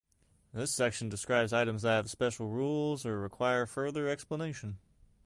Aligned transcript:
This 0.51 0.73
section 0.73 1.09
describes 1.09 1.53
items 1.53 1.83
that 1.83 1.93
have 1.97 2.09
special 2.09 2.47
rules 2.49 3.05
or 3.05 3.19
require 3.19 3.67
further 3.67 4.07
explanation. 4.09 4.79